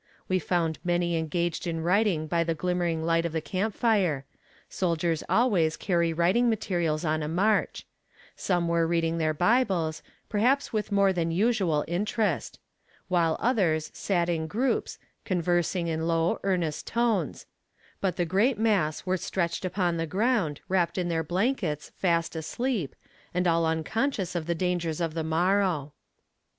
[0.27, 4.25] We found many engaged in writing by the glimmering light of the camp fire
[4.67, 7.85] soldiers always carry writing materials on a march;
[8.35, 12.57] some were reading their bibles, perhaps with more than usual interest;
[13.09, 17.45] while others sat in groups, conversing in low earnest tones;
[17.99, 22.95] but the great mass were stretched upon the ground, wrapped in their blankets, fast asleep,
[23.35, 25.93] and all unconscious of the dangers of the morrow.